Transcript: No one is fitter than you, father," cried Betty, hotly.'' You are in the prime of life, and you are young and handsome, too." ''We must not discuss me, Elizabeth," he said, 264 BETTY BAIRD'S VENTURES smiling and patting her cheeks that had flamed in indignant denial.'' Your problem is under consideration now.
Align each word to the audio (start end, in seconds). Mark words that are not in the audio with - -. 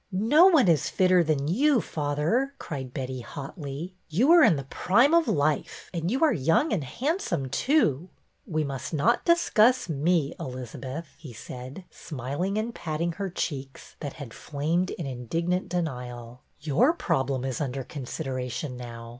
No 0.11 0.47
one 0.47 0.67
is 0.67 0.89
fitter 0.89 1.23
than 1.23 1.47
you, 1.47 1.79
father," 1.79 2.55
cried 2.57 2.91
Betty, 2.91 3.19
hotly.'' 3.21 3.93
You 4.17 4.31
are 4.31 4.41
in 4.41 4.55
the 4.55 4.63
prime 4.63 5.13
of 5.13 5.27
life, 5.27 5.91
and 5.93 6.09
you 6.09 6.23
are 6.23 6.33
young 6.33 6.73
and 6.73 6.83
handsome, 6.83 7.49
too." 7.51 8.09
''We 8.49 8.65
must 8.65 8.95
not 8.95 9.23
discuss 9.25 9.87
me, 9.89 10.33
Elizabeth," 10.39 11.09
he 11.19 11.33
said, 11.33 11.85
264 11.91 11.93
BETTY 11.93 12.03
BAIRD'S 12.07 12.07
VENTURES 12.07 12.07
smiling 12.07 12.57
and 12.57 12.73
patting 12.73 13.11
her 13.19 13.29
cheeks 13.29 13.95
that 13.99 14.13
had 14.13 14.33
flamed 14.33 14.89
in 14.89 15.05
indignant 15.05 15.69
denial.'' 15.69 16.41
Your 16.67 16.93
problem 16.93 17.45
is 17.45 17.61
under 17.61 17.83
consideration 17.83 18.75
now. 18.75 19.09